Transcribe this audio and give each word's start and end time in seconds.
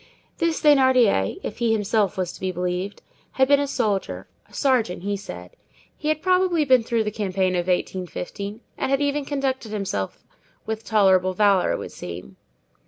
This 0.39 0.59
Thénardier, 0.59 1.39
if 1.43 1.59
he 1.59 1.71
himself 1.71 2.17
was 2.17 2.31
to 2.33 2.39
be 2.39 2.51
believed, 2.51 3.03
had 3.33 3.47
been 3.47 3.59
a 3.59 3.67
soldier—a 3.67 4.51
sergeant, 4.51 5.03
he 5.03 5.15
said. 5.15 5.51
He 5.95 6.07
had 6.07 6.23
probably 6.23 6.65
been 6.65 6.81
through 6.81 7.03
the 7.03 7.11
campaign 7.11 7.53
of 7.53 7.67
1815, 7.67 8.61
and 8.79 8.89
had 8.89 8.99
even 8.99 9.25
conducted 9.25 9.71
himself 9.71 10.23
with 10.65 10.83
tolerable 10.83 11.35
valor, 11.35 11.71
it 11.73 11.77
would 11.77 11.91
seem. 11.91 12.37